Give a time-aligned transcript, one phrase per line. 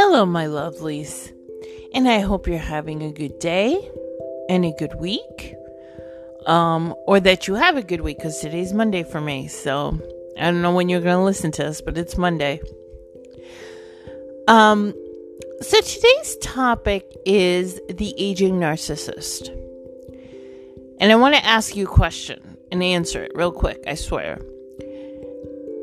[0.00, 1.32] Hello, my lovelies,
[1.92, 3.90] and I hope you're having a good day
[4.48, 5.56] and a good week.
[6.46, 9.48] Um, or that you have a good week because today's Monday for me.
[9.48, 9.98] So
[10.38, 12.60] I don't know when you're going to listen to this, but it's Monday.
[14.46, 14.94] Um,
[15.62, 19.48] so today's topic is the aging narcissist.
[21.00, 24.38] And I want to ask you a question and answer it real quick, I swear.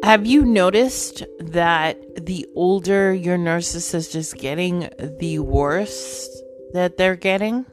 [0.05, 6.29] Have you noticed that the older your narcissist is getting, the worse
[6.73, 7.65] that they're getting?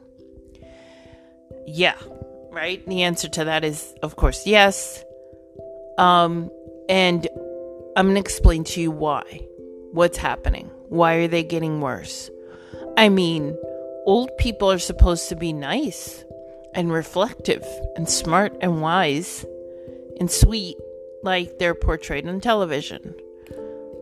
[1.67, 1.93] Yeah,
[2.49, 2.83] right?
[2.87, 5.03] The answer to that is, of course, yes.
[5.99, 6.49] Um,
[6.89, 7.27] and
[7.95, 9.45] I'm going to explain to you why.
[9.91, 10.71] What's happening?
[10.89, 12.31] Why are they getting worse?
[12.97, 13.55] I mean,
[14.07, 16.25] old people are supposed to be nice
[16.73, 17.63] and reflective
[17.95, 19.45] and smart and wise
[20.19, 20.77] and sweet
[21.23, 23.15] like they're portrayed on television.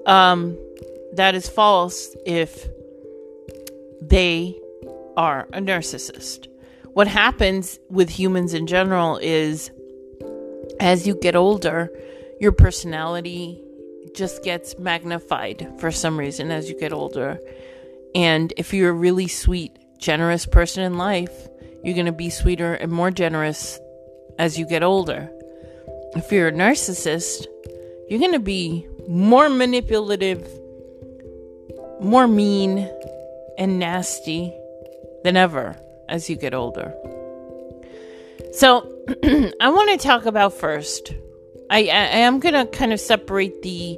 [0.06, 0.58] Um,
[1.14, 2.68] that is false if
[4.02, 4.60] they
[5.16, 6.48] are a narcissist.
[6.94, 9.72] What happens with humans in general is
[10.80, 11.90] as you get older,
[12.40, 13.62] your personality
[14.16, 17.40] just gets magnified for some reason as you get older.
[18.16, 21.48] And if you're a really sweet, generous person in life,
[21.84, 23.80] you're going to be sweeter and more generous
[24.38, 25.32] as you get older.
[26.16, 27.48] If you're a narcissist,
[28.10, 30.46] you're going to be more manipulative,
[32.02, 32.90] more mean,
[33.58, 34.54] and nasty
[35.24, 35.78] than ever
[36.10, 36.94] as you get older.
[38.52, 38.82] So,
[39.62, 41.14] I want to talk about first.
[41.70, 43.98] I, I am going to kind of separate the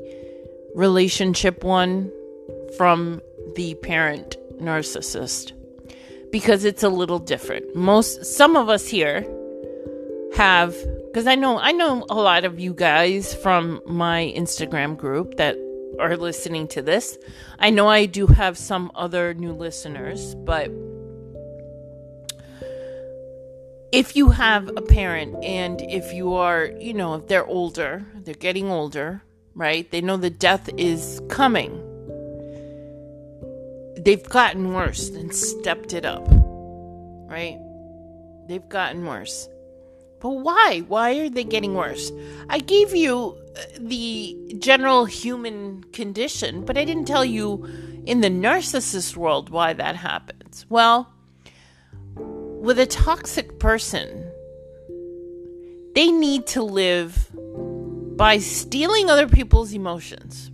[0.75, 2.11] relationship one
[2.77, 3.21] from
[3.55, 5.51] the parent narcissist
[6.31, 7.75] because it's a little different.
[7.75, 9.25] Most some of us here
[10.35, 10.75] have
[11.13, 15.55] because I know I know a lot of you guys from my Instagram group that
[15.99, 17.19] are listening to this.
[17.59, 20.71] I know I do have some other new listeners, but
[23.91, 28.33] if you have a parent and if you are, you know, if they're older, they're
[28.33, 29.21] getting older,
[29.53, 29.91] right?
[29.91, 31.77] They know the death is coming.
[33.97, 36.27] They've gotten worse and stepped it up,
[37.29, 37.59] right?
[38.47, 39.47] They've gotten worse.
[40.23, 40.85] But why?
[40.87, 42.09] Why are they getting worse?
[42.49, 47.65] I gave you uh, the general human condition, but I didn't tell you
[48.05, 50.65] in the narcissist world why that happens.
[50.69, 51.13] Well,
[52.15, 54.31] with a toxic person,
[55.93, 57.29] they need to live
[58.15, 60.51] by stealing other people's emotions.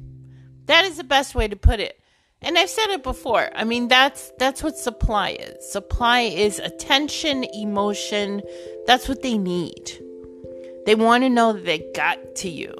[0.66, 2.00] That is the best way to put it.
[2.41, 3.50] And I've said it before.
[3.53, 5.69] I mean, that's that's what supply is.
[5.69, 8.41] Supply is attention, emotion.
[8.89, 10.03] That's what they need.
[10.88, 12.73] They want to know that they got to you.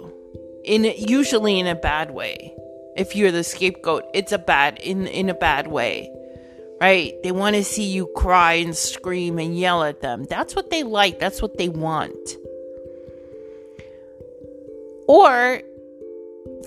[0.64, 2.52] In usually in a bad way.
[2.98, 6.10] If you're the scapegoat, it's a bad in in a bad way
[6.82, 7.22] right?
[7.24, 10.24] They want to see you cry and scream and yell at them.
[10.24, 12.38] That's what they like, that's what they want.
[15.06, 15.62] Or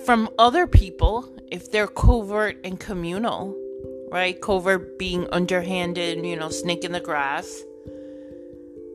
[0.05, 3.57] from other people, if they're covert and communal,
[4.11, 4.39] right?
[4.39, 7.63] Covert being underhanded, you know, snake in the grass,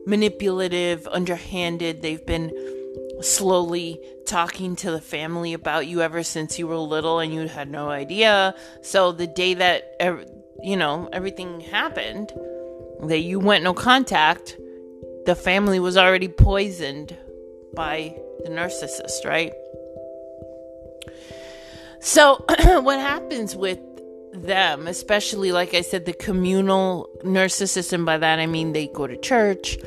[0.09, 2.01] manipulative, underhanded.
[2.01, 2.51] They've been
[3.21, 7.69] slowly talking to the family about you ever since you were little and you had
[7.69, 8.55] no idea.
[8.81, 9.99] So the day that
[10.61, 12.31] you know, everything happened,
[13.03, 14.57] that you went no contact,
[15.25, 17.15] the family was already poisoned
[17.75, 19.53] by the narcissist, right?
[22.01, 22.35] So,
[22.81, 23.79] what happens with
[24.33, 29.17] them, especially like I said, the communal narcissism, by that I mean they go to
[29.17, 29.77] church,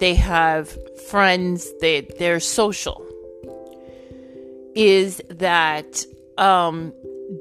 [0.00, 0.76] they have
[1.08, 3.04] friends, they they're social,
[4.74, 6.04] is that
[6.36, 6.92] um,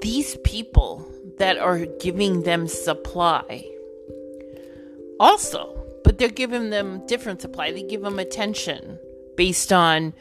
[0.01, 1.05] these people
[1.37, 3.63] that are giving them supply.
[5.19, 7.71] Also, but they're giving them different supply.
[7.71, 8.99] They give them attention
[9.35, 10.13] based on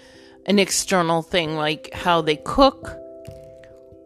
[0.46, 2.96] an external thing like how they cook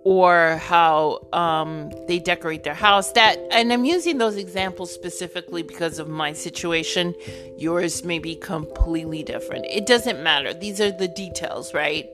[0.04, 3.12] or how um, they decorate their house.
[3.12, 7.14] That, and I'm using those examples specifically because of my situation.
[7.56, 9.66] Yours may be completely different.
[9.66, 10.54] It doesn't matter.
[10.54, 12.08] These are the details, right?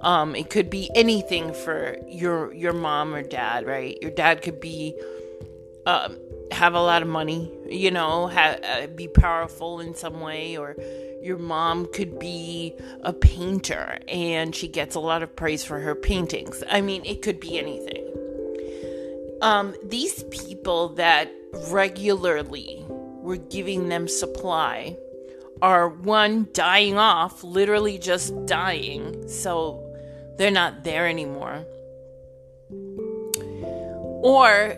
[0.00, 3.98] Um, it could be anything for your your mom or dad, right?
[4.00, 4.94] Your dad could be
[5.88, 6.10] uh,
[6.52, 10.76] have a lot of money, you know, uh, be powerful in some way, or
[11.22, 15.94] your mom could be a painter and she gets a lot of praise for her
[15.94, 16.62] paintings.
[16.70, 18.04] I mean, it could be anything.
[19.40, 21.32] Um, these people that
[21.70, 24.94] regularly were giving them supply
[25.62, 29.26] are one dying off, literally just dying.
[29.26, 29.82] So
[30.36, 31.64] they're not there anymore.
[34.22, 34.76] or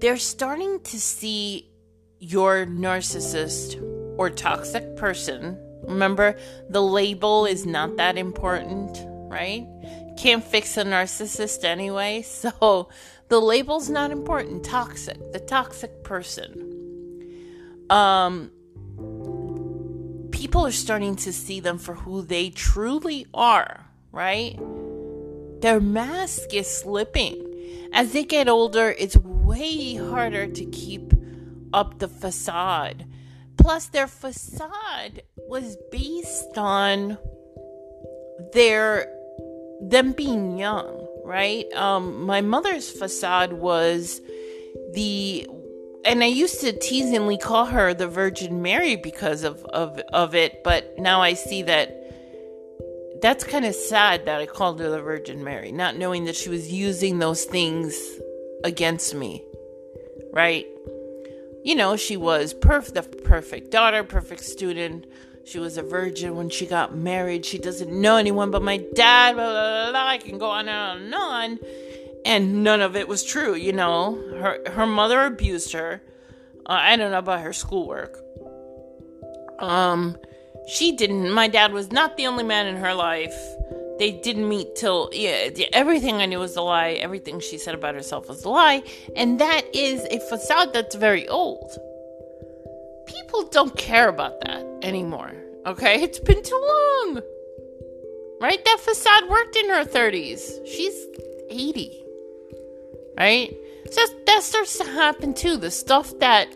[0.00, 1.70] they're starting to see
[2.18, 3.80] your narcissist
[4.18, 5.58] or toxic person.
[5.84, 6.36] Remember,
[6.68, 8.98] the label is not that important,
[9.30, 9.66] right?
[10.18, 12.88] Can't fix a narcissist anyway, so
[13.28, 14.64] the label's not important.
[14.64, 16.66] Toxic, the toxic person.
[17.90, 18.50] Um,
[20.30, 24.58] people are starting to see them for who they truly are, right?
[25.60, 27.49] Their mask is slipping.
[27.92, 31.12] As they get older, it's way harder to keep
[31.72, 33.06] up the facade.
[33.56, 37.18] Plus, their facade was based on
[38.52, 39.06] their
[39.82, 41.70] them being young, right?
[41.72, 44.20] Um, my mother's facade was
[44.92, 45.46] the
[46.04, 50.64] and I used to teasingly call her the Virgin Mary because of, of, of it,
[50.64, 51.99] but now I see that
[53.22, 56.48] that's kind of sad that I called her the Virgin Mary, not knowing that she
[56.48, 57.96] was using those things
[58.64, 59.44] against me,
[60.32, 60.66] right?
[61.62, 65.06] You know, she was perf- the perfect daughter, perfect student.
[65.44, 67.44] She was a virgin when she got married.
[67.44, 69.34] She doesn't know anyone but my dad.
[69.34, 71.58] Blah, blah, blah, I can go on and on and on
[72.24, 76.02] and none of it was true you know her her mother abused her
[76.66, 78.18] uh, i don't know about her schoolwork
[79.58, 80.16] um
[80.66, 81.32] she didn't.
[81.32, 83.34] My dad was not the only man in her life.
[83.98, 86.92] They didn't meet till yeah everything i knew was a lie.
[86.92, 88.82] Everything she said about herself was a lie.
[89.14, 91.70] And that is a facade that's very old.
[93.06, 95.32] People don't care about that anymore
[95.66, 96.02] okay?
[96.02, 97.22] It's been too long
[98.40, 98.64] right?
[98.64, 101.06] That facade worked in her 30s she's
[101.50, 102.04] 80
[103.18, 103.54] right?
[103.90, 105.56] So that starts to happen too.
[105.56, 106.48] The stuff that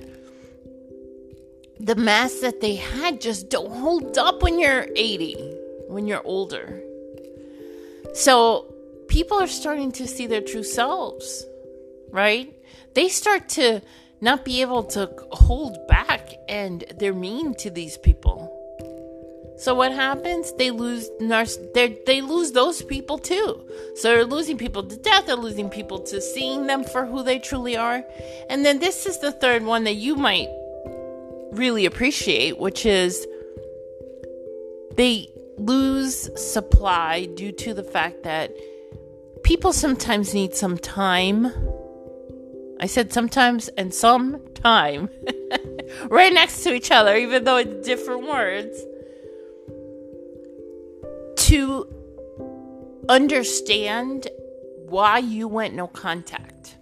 [1.84, 5.34] the masks that they had just don't hold up when you're 80,
[5.88, 6.82] when you're older.
[8.14, 8.72] So
[9.08, 11.44] people are starting to see their true selves,
[12.10, 12.54] right?
[12.94, 13.82] They start to
[14.22, 18.50] not be able to hold back and they're mean to these people.
[19.58, 20.54] So what happens?
[20.54, 23.62] They lose they lose those people too.
[23.96, 25.26] So they're losing people to death.
[25.26, 28.02] They're losing people to seeing them for who they truly are.
[28.48, 30.48] And then this is the third one that you might
[31.56, 33.26] really appreciate, which is
[34.96, 38.52] they lose supply due to the fact that
[39.42, 41.46] people sometimes need some time.
[42.80, 45.08] I said sometimes and some time
[46.08, 48.84] right next to each other, even though it's different words
[51.48, 51.86] to
[53.08, 54.28] understand
[54.88, 56.76] why you went no contact.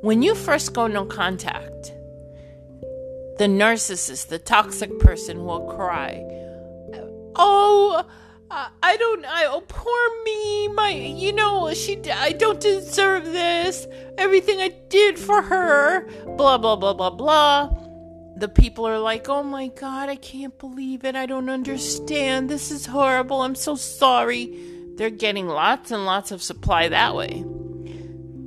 [0.00, 1.92] When you first go no contact,
[3.38, 6.22] the narcissist, the toxic person will cry,
[7.34, 8.04] "Oh,
[8.50, 9.24] I don't.
[9.24, 10.68] I oh, poor me.
[10.68, 12.00] My, you know, she.
[12.10, 13.86] I don't deserve this.
[14.18, 16.08] Everything I did for her.
[16.36, 17.86] Blah blah blah blah blah."
[18.36, 21.16] the people are like, oh my God, I can't believe it.
[21.16, 22.50] I don't understand.
[22.50, 23.40] This is horrible.
[23.40, 24.54] I'm so sorry.
[24.96, 27.44] They're getting lots and lots of supply that way.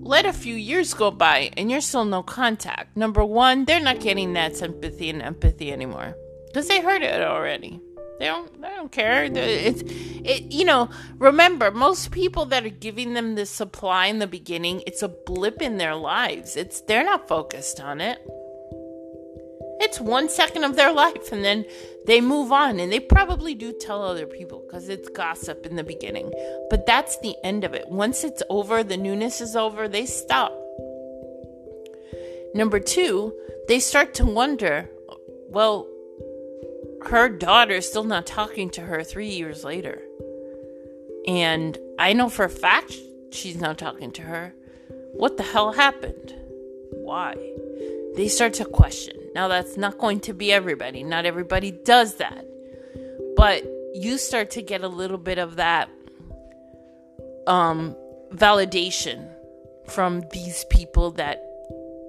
[0.09, 2.97] Let a few years go by and you're still no contact.
[2.97, 6.15] Number one, they're not getting that sympathy and empathy anymore
[6.47, 7.79] because they heard it already.
[8.17, 8.59] They don't.
[8.59, 9.25] They don't care.
[9.25, 10.51] It's it.
[10.51, 10.89] You know.
[11.19, 15.61] Remember, most people that are giving them this supply in the beginning, it's a blip
[15.61, 16.57] in their lives.
[16.57, 18.17] It's they're not focused on it.
[19.79, 21.65] It's one second of their life and then
[22.05, 25.83] they move on and they probably do tell other people because it's gossip in the
[25.83, 26.31] beginning.
[26.69, 27.87] But that's the end of it.
[27.89, 30.51] Once it's over, the newness is over, they stop.
[32.53, 33.33] Number two,
[33.67, 34.89] they start to wonder
[35.49, 35.87] well,
[37.05, 40.01] her daughter is still not talking to her three years later.
[41.27, 42.95] And I know for a fact
[43.31, 44.53] she's not talking to her.
[45.13, 46.35] What the hell happened?
[46.91, 47.35] Why?
[48.15, 49.18] They start to question.
[49.35, 51.03] Now, that's not going to be everybody.
[51.03, 52.45] Not everybody does that.
[53.35, 55.89] But you start to get a little bit of that
[57.47, 57.95] um,
[58.31, 59.29] validation
[59.87, 61.43] from these people that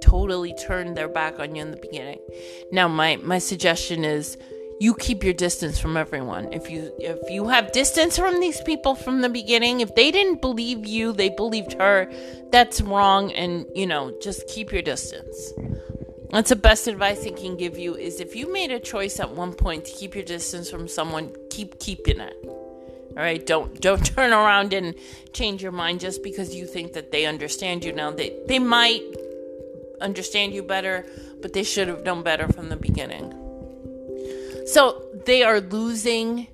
[0.03, 2.19] totally turned their back on you in the beginning.
[2.73, 4.37] Now, my, my suggestion is
[4.81, 6.51] you keep your distance from everyone.
[6.55, 10.41] If you if you have distance from these people from the beginning, if they didn't
[10.41, 12.11] believe you, they believed her,
[12.51, 15.53] that's wrong and you know, just keep your distance.
[16.31, 19.31] That's the best advice I can give you is if you made a choice at
[19.31, 22.37] one point to keep your distance from someone, keep keeping it.
[22.45, 24.95] All right, don't don't turn around and
[25.33, 28.13] change your mind just because you think that they understand you now.
[28.13, 29.03] They they might
[30.01, 31.05] understand you better,
[31.43, 33.35] but they should have known better from the beginning.
[34.67, 36.47] So, they are losing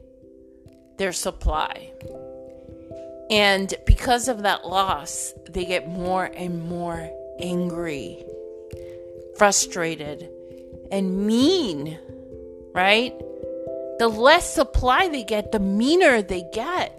[0.96, 1.92] their supply.
[3.30, 8.24] And because of that loss, they get more and more angry,
[9.36, 10.28] frustrated,
[10.90, 11.98] and mean,
[12.74, 13.14] right?
[13.98, 16.92] The less supply they get, the meaner they get.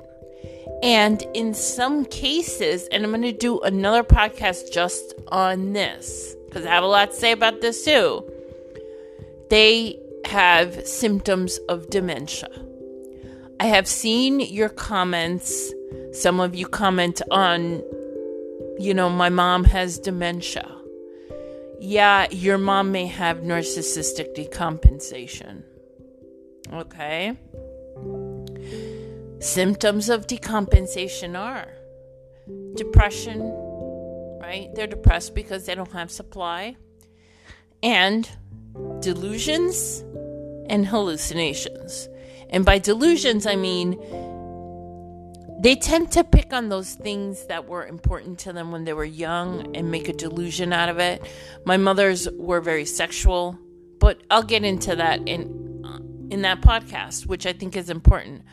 [0.84, 6.66] And in some cases, and I'm going to do another podcast just on this because
[6.66, 8.24] I have a lot to say about this too.
[9.50, 12.50] They have symptoms of dementia.
[13.60, 15.74] I have seen your comments.
[16.14, 17.82] Some of you comment on,
[18.78, 20.77] you know, my mom has dementia.
[21.80, 25.64] Yeah, your mom may have narcissistic decompensation.
[26.74, 27.38] Okay.
[29.40, 31.68] Symptoms of decompensation are
[32.76, 33.42] depression,
[34.42, 34.70] right?
[34.74, 36.76] They're depressed because they don't have supply,
[37.84, 38.28] and
[39.00, 40.04] delusions
[40.70, 42.10] and hallucinations.
[42.50, 43.94] And by delusions, I mean
[45.60, 49.06] they tend to pick on those things that were important to them when they were
[49.06, 51.22] young and make a delusion out of it.
[51.66, 53.58] My mother's were very sexual,
[54.00, 55.68] but I'll get into that in
[56.30, 58.44] in that podcast, which I think is important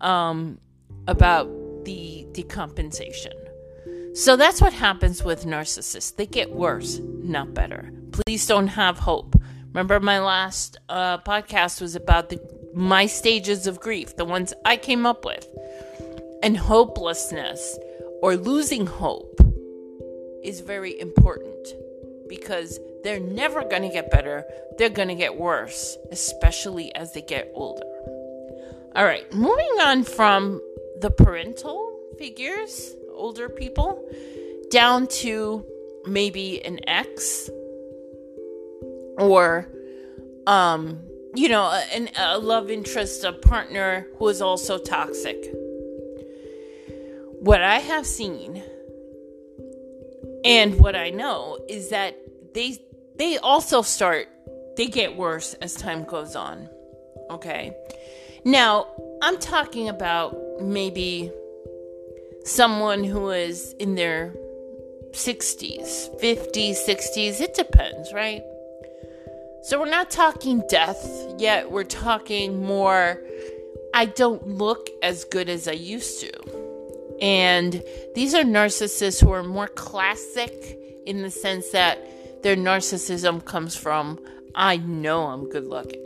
[0.00, 0.58] um,
[1.06, 1.48] about
[1.84, 3.32] the decompensation.
[4.14, 6.14] So that's what happens with narcissists.
[6.16, 7.92] They get worse, not better.
[8.12, 9.36] Please don't have hope.
[9.68, 12.40] Remember, my last uh, podcast was about the
[12.74, 15.46] my stages of grief, the ones I came up with.
[16.42, 17.78] And hopelessness
[18.22, 19.40] or losing hope
[20.44, 21.74] is very important
[22.28, 24.44] because they're never going to get better.
[24.76, 27.86] They're going to get worse, especially as they get older.
[28.94, 30.60] All right, moving on from
[31.00, 34.04] the parental figures, older people,
[34.70, 35.64] down to
[36.06, 37.50] maybe an ex
[39.18, 39.68] or
[40.46, 41.00] um
[41.34, 45.36] you know an, a love interest a partner who is also toxic
[47.40, 48.62] what i have seen
[50.44, 52.16] and what i know is that
[52.54, 52.76] they
[53.16, 54.28] they also start
[54.76, 56.68] they get worse as time goes on
[57.30, 57.74] okay
[58.44, 58.86] now
[59.22, 61.30] i'm talking about maybe
[62.44, 64.34] someone who is in their
[65.12, 68.42] 60s 50s 60s it depends right
[69.62, 73.20] so we're not talking death yet, we're talking more
[73.92, 76.57] I don't look as good as I used to.
[77.20, 77.82] And
[78.14, 81.98] these are narcissists who are more classic in the sense that
[82.42, 84.18] their narcissism comes from
[84.54, 86.04] I know I'm good looking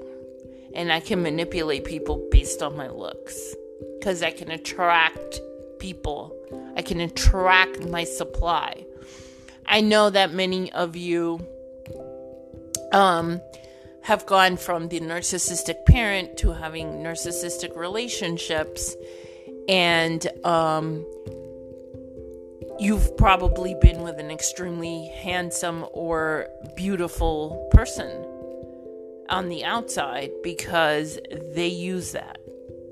[0.74, 3.54] and I can manipulate people based on my looks
[3.98, 5.40] because I can attract
[5.78, 6.34] people,
[6.76, 8.84] I can attract my supply.
[9.66, 11.46] I know that many of you
[12.92, 13.40] um,
[14.02, 18.94] have gone from the narcissistic parent to having narcissistic relationships,
[19.68, 21.04] and um,
[22.78, 28.10] you've probably been with an extremely handsome or beautiful person
[29.28, 31.18] on the outside because
[31.54, 32.38] they use that.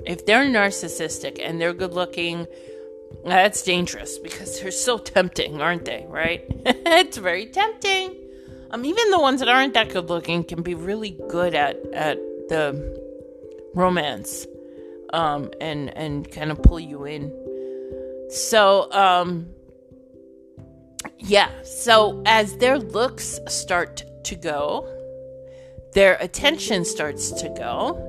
[0.07, 2.47] If they're narcissistic and they're good looking,
[3.25, 6.07] that's dangerous because they're so tempting, aren't they?
[6.09, 6.45] Right?
[6.65, 8.17] it's very tempting.
[8.71, 12.17] Um, even the ones that aren't that good looking can be really good at at
[12.49, 13.01] the
[13.75, 14.47] romance,
[15.13, 17.33] um, and and kind of pull you in.
[18.31, 19.49] So, um,
[21.19, 21.51] yeah.
[21.63, 24.87] So as their looks start to go,
[25.95, 28.07] their attention starts to go.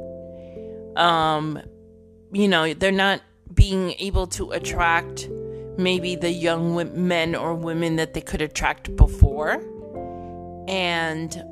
[0.96, 1.60] Um,
[2.31, 3.22] you know, they're not
[3.53, 5.27] being able to attract
[5.77, 9.53] maybe the young men or women that they could attract before
[10.67, 11.43] and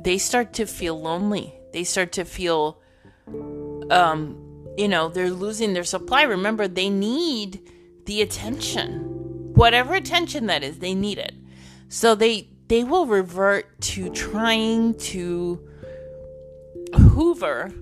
[0.00, 1.54] they start to feel lonely.
[1.72, 2.80] They start to feel,
[3.90, 4.47] um,
[4.78, 6.22] you know, they're losing their supply.
[6.22, 7.60] Remember, they need
[8.06, 11.34] the attention, whatever attention that is, they need it.
[11.88, 15.68] So they they will revert to trying to
[16.94, 17.72] hoover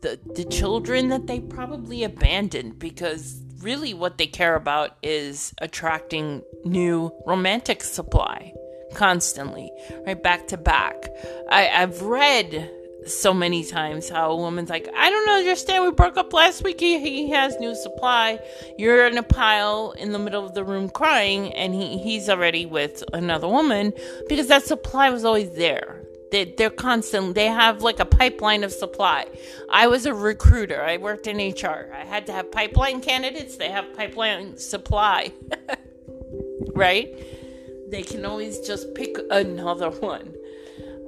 [0.00, 6.42] the the children that they probably abandoned because really what they care about is attracting
[6.64, 8.52] new romantic supply
[8.94, 9.70] constantly,
[10.06, 11.08] right back to back.
[11.50, 12.70] I, I've read
[13.06, 15.84] so many times how a woman's like, I don't understand.
[15.84, 16.80] We broke up last week.
[16.80, 18.38] He, he has new supply.
[18.78, 22.66] You're in a pile in the middle of the room crying, and he, he's already
[22.66, 23.92] with another woman
[24.28, 26.00] because that supply was always there.
[26.30, 27.34] They, they're constant.
[27.34, 29.26] They have like a pipeline of supply.
[29.70, 30.82] I was a recruiter.
[30.82, 31.92] I worked in HR.
[31.94, 33.56] I had to have pipeline candidates.
[33.56, 35.32] They have pipeline supply,
[36.74, 37.14] right?
[37.94, 40.34] they can always just pick another one.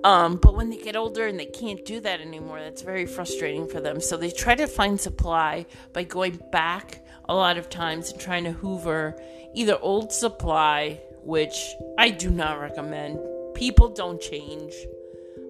[0.05, 3.67] Um, but when they get older and they can't do that anymore, that's very frustrating
[3.67, 4.01] for them.
[4.01, 8.45] So they try to find supply by going back a lot of times and trying
[8.45, 9.19] to hoover
[9.55, 13.19] either old supply, which I do not recommend.
[13.55, 14.75] People don't change.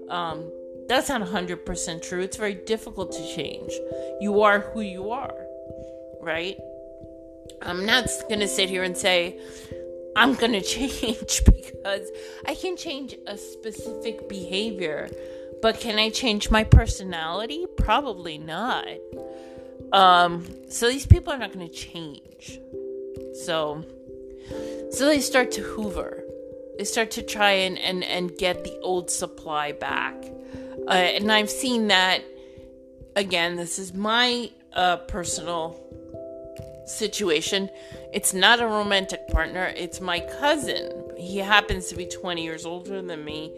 [0.08, 0.50] Um,
[0.88, 2.20] that's not 100% true.
[2.20, 3.72] It's very difficult to change.
[4.20, 5.34] You are who you are,
[6.20, 6.56] right?
[7.62, 9.40] I'm not going to sit here and say,
[10.16, 12.08] I'm going to change because
[12.46, 15.10] I can change a specific behavior,
[15.60, 17.66] but can I change my personality?
[17.76, 18.88] Probably not.
[19.92, 22.58] Um, so these people are not going to change.
[23.44, 23.84] So,
[24.90, 26.24] so they start to hoover.
[26.78, 30.14] They start to try and, and, and get the old supply back.
[30.88, 32.22] Uh, and I've seen that,
[33.14, 35.82] again, this is my uh, personal
[36.86, 37.70] situation.
[38.12, 41.12] It's not a romantic partner, it's my cousin.
[41.16, 43.54] He happens to be 20 years older than me.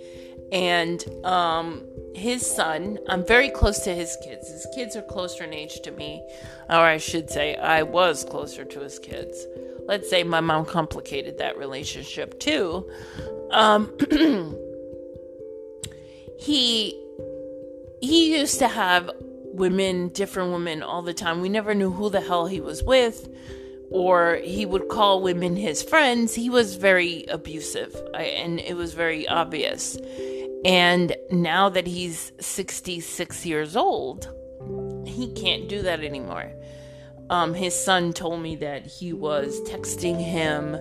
[0.51, 4.51] And um, his son, I'm very close to his kids.
[4.51, 6.27] His kids are closer in age to me,
[6.71, 9.47] or I should say, I was closer to his kids.
[9.87, 12.89] Let's say my mom complicated that relationship too.
[13.51, 13.93] Um,
[16.39, 17.05] he
[18.01, 19.11] he used to have
[19.59, 21.41] women, different women all the time.
[21.41, 23.29] We never knew who the hell he was with,
[23.91, 26.35] or he would call women his friends.
[26.35, 29.99] He was very abusive, and it was very obvious.
[30.65, 34.29] And now that he's 66 years old,
[35.07, 36.53] he can't do that anymore.
[37.31, 40.77] Um, his son told me that he was texting him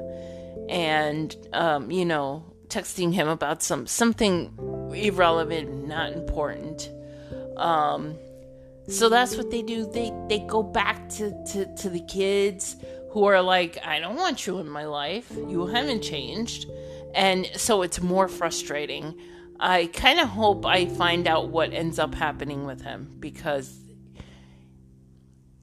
[0.70, 4.54] and, um, you know, texting him about some something
[4.94, 6.90] irrelevant, not important.
[7.58, 8.18] Um,
[8.88, 9.86] so that's what they do.
[9.86, 12.78] They they go back to, to, to the kids
[13.12, 15.32] who are like, I don't want you in my life.
[15.48, 16.70] You haven't changed.
[17.16, 19.20] And so it's more frustrating.
[19.60, 23.76] I kind of hope I find out what ends up happening with him because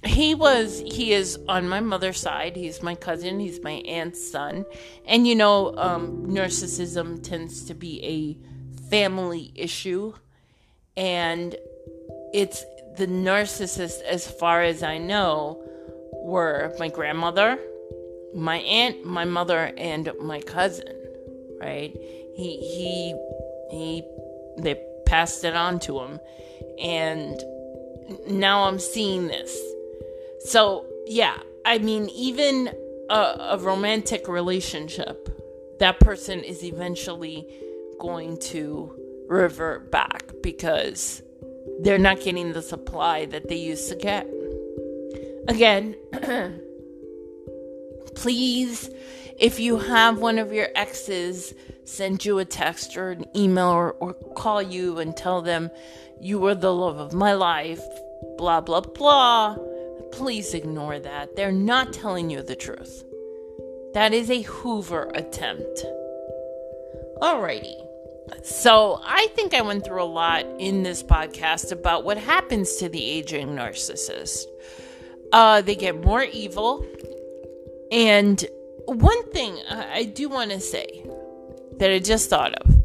[0.05, 4.67] he was he is on my mother's side he's my cousin he's my aunt's son
[5.07, 10.13] and you know um, narcissism tends to be a family issue
[10.97, 11.57] and
[12.35, 12.65] it's
[12.97, 15.61] the narcissist as far as i know
[16.13, 17.59] were my grandmother
[18.35, 21.05] my aunt my mother and my cousin
[21.65, 21.97] right?
[22.35, 23.15] He he
[23.71, 24.03] he
[24.59, 26.21] they passed it on to him.
[26.79, 27.43] And
[28.29, 29.57] now i'm seeing this.
[30.41, 32.71] So yeah i mean even
[33.11, 35.29] a, a romantic relationship
[35.79, 37.47] that person is eventually
[37.99, 38.95] going to
[39.29, 41.23] revert back because
[41.81, 44.27] they're not getting the supply that they used to get
[45.49, 45.95] again
[48.15, 48.91] please
[49.39, 53.93] if you have one of your exes send you a text or an email or,
[53.93, 55.71] or call you and tell them
[56.21, 57.83] you were the love of my life,
[58.39, 59.57] blah, blah, blah,
[60.13, 61.37] please ignore that.
[61.37, 63.05] They're not telling you the truth.
[63.93, 65.85] That is a Hoover attempt.
[67.21, 67.84] Alrighty.
[68.43, 72.89] So, I think I went through a lot in this podcast about what happens to
[72.89, 74.45] the aging narcissist.
[75.33, 76.87] Uh, they get more evil,
[77.91, 78.45] and
[78.87, 81.05] one thing I do want to say
[81.79, 82.85] that I just thought of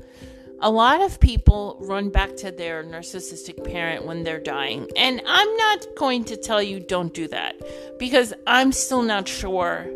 [0.61, 4.89] a lot of people run back to their narcissistic parent when they're dying.
[4.97, 7.55] And I'm not going to tell you don't do that
[7.97, 9.87] because I'm still not sure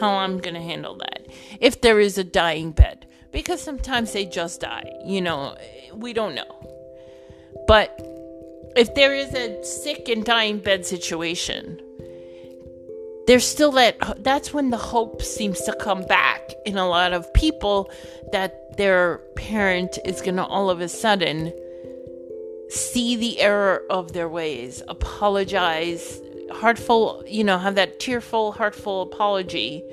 [0.00, 1.26] how I'm going to handle that
[1.60, 3.01] if there is a dying bed
[3.32, 4.92] because sometimes they just die.
[5.04, 5.56] You know,
[5.94, 6.62] we don't know.
[7.66, 7.98] But
[8.76, 11.80] if there is a sick and dying bed situation,
[13.26, 17.32] there's still that that's when the hope seems to come back in a lot of
[17.34, 17.90] people
[18.32, 21.52] that their parent is going to all of a sudden
[22.68, 29.84] see the error of their ways apologize heartful you know have that tearful heartful apology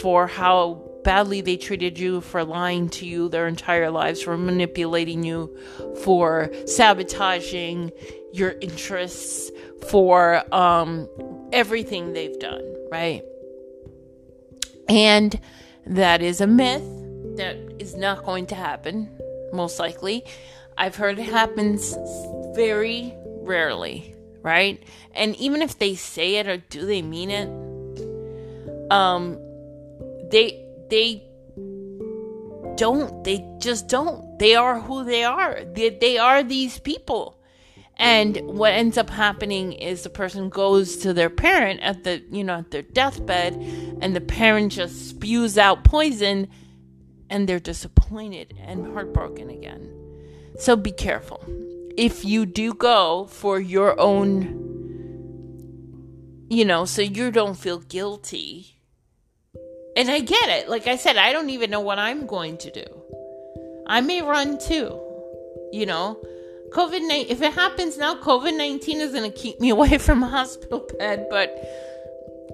[0.00, 5.22] for how badly they treated you for lying to you their entire lives for manipulating
[5.22, 5.56] you
[6.02, 7.90] for sabotaging
[8.32, 9.50] your interests
[9.88, 11.08] for um,
[11.52, 13.22] everything they've done, right?
[14.88, 15.38] And
[15.86, 16.82] that is a myth
[17.36, 19.08] that is not going to happen,
[19.52, 20.24] most likely.
[20.76, 21.96] I've heard it happens
[22.54, 24.82] very rarely, right?
[25.14, 27.48] And even if they say it or do they mean it,
[28.90, 29.38] um,
[30.30, 30.61] they
[30.92, 31.22] they
[32.76, 33.24] don't.
[33.24, 34.38] They just don't.
[34.38, 35.64] They are who they are.
[35.64, 37.38] They they are these people.
[37.96, 42.44] And what ends up happening is the person goes to their parent at the, you
[42.44, 43.54] know, at their deathbed,
[44.02, 46.48] and the parent just spews out poison,
[47.30, 49.88] and they're disappointed and heartbroken again.
[50.58, 51.42] So be careful.
[51.96, 54.36] If you do go for your own,
[56.50, 58.81] you know, so you don't feel guilty.
[59.96, 60.68] And I get it.
[60.68, 62.84] Like I said, I don't even know what I'm going to do.
[63.86, 64.98] I may run too.
[65.72, 66.22] You know,
[66.70, 70.22] COVID 19, if it happens now, COVID 19 is going to keep me away from
[70.22, 71.26] a hospital bed.
[71.30, 71.50] But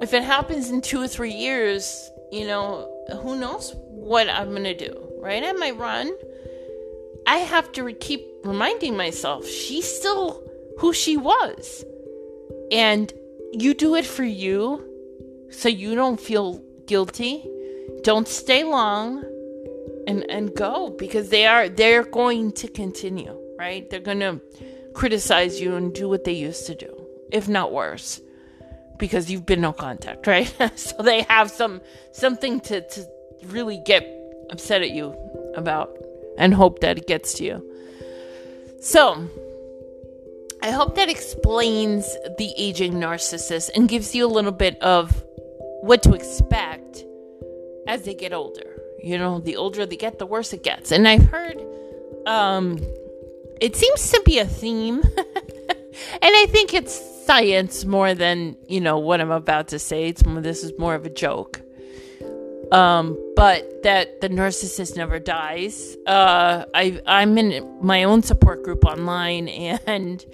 [0.03, 4.64] if it happens in two or three years, you know, who knows what I'm going
[4.64, 5.42] to do, right?
[5.42, 6.12] I might run.
[7.27, 10.42] I have to keep reminding myself she's still
[10.79, 11.85] who she was.
[12.72, 13.12] And
[13.53, 14.85] you do it for you
[15.51, 17.48] so you don't feel guilty.
[18.03, 19.24] Don't stay long
[20.07, 23.88] and and go because they are they're going to continue, right?
[23.88, 24.40] They're going to
[24.94, 28.20] criticize you and do what they used to do, if not worse.
[28.98, 30.53] Because you've been no contact, right?
[30.74, 33.07] so they have some something to to
[33.46, 34.03] really get
[34.51, 35.14] upset at you
[35.55, 35.96] about
[36.38, 37.64] and hope that it gets to you.
[38.81, 39.29] So,
[40.62, 42.05] I hope that explains
[42.38, 45.24] the aging narcissist and gives you a little bit of
[45.81, 46.78] what to expect
[47.88, 48.81] as they get older.
[49.03, 50.92] You know, the older they get, the worse it gets.
[50.92, 51.61] And I've heard
[52.27, 52.79] um
[53.61, 55.03] it seems to be a theme.
[56.22, 56.94] and I think it's
[57.27, 60.09] science more than, you know, what I'm about to say.
[60.09, 61.62] It's this is more of a joke.
[62.70, 65.96] Um, but that the narcissist never dies.
[66.07, 69.48] Uh, I I'm in my own support group online,
[69.87, 70.24] and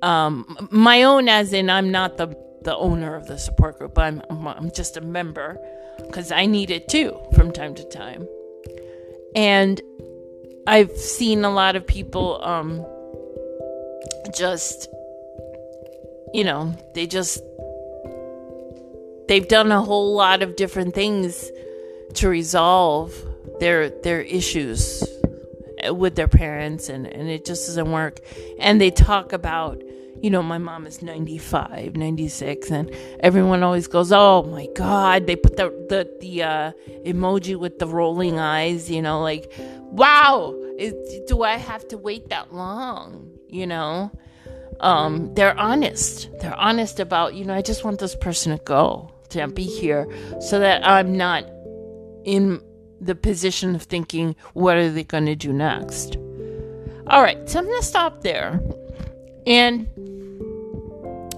[0.00, 2.28] um, my own as in I'm not the
[2.62, 3.98] the owner of the support group.
[3.98, 5.58] I'm I'm just a member
[6.08, 8.26] because I need it too from time to time.
[9.34, 9.80] And
[10.66, 12.84] I've seen a lot of people um,
[14.34, 14.88] just
[16.34, 17.42] you know they just
[19.28, 21.50] they've done a whole lot of different things
[22.14, 23.14] to resolve
[23.60, 25.02] their their issues
[25.90, 28.20] with their parents and and it just doesn't work
[28.58, 29.80] and they talk about
[30.22, 35.36] you know my mom is 95 96 and everyone always goes oh my god they
[35.36, 36.72] put the the the uh,
[37.04, 39.52] emoji with the rolling eyes you know like
[39.90, 40.92] wow is,
[41.26, 44.10] do i have to wait that long you know
[44.80, 49.12] um they're honest they're honest about you know i just want this person to go
[49.28, 50.06] to be here
[50.40, 51.44] so that i'm not
[52.24, 52.62] in
[53.00, 56.16] the position of thinking, what are they going to do next?
[57.06, 58.60] All right, so I'm going to stop there.
[59.48, 59.88] And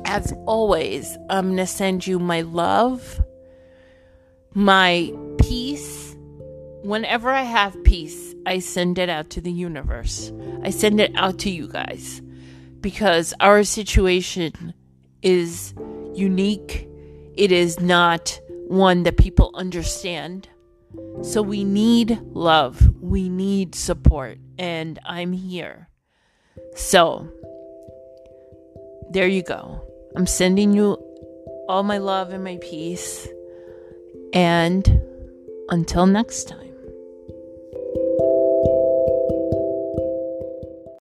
[0.05, 3.23] as always, I'm going to send you my love,
[4.53, 6.17] my peace.
[6.83, 10.33] Whenever I have peace, I send it out to the universe.
[10.65, 12.21] I send it out to you guys
[12.81, 14.75] because our situation
[15.23, 15.73] is
[16.13, 16.89] unique.
[17.35, 20.49] It is not one that people understand.
[21.23, 25.89] So we need love, we need support, and I'm here.
[26.75, 27.31] So
[29.11, 29.81] there you go.
[30.17, 30.95] I'm sending you
[31.69, 33.29] all my love and my peace.
[34.33, 35.03] And
[35.69, 36.70] until next time.